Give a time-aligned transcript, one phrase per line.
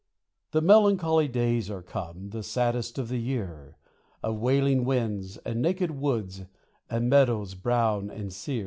[0.49, 3.77] The melancholy days are come, the saddest of the year,
[4.23, 6.41] Of wailing winds, and naked woods,
[6.89, 8.59] and meadows brown and sear.